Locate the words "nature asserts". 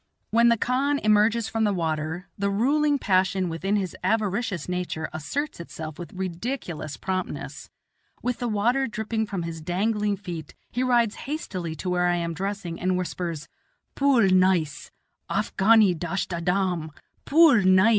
4.67-5.59